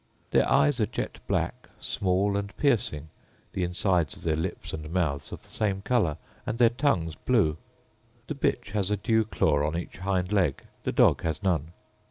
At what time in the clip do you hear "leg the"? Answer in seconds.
10.31-10.91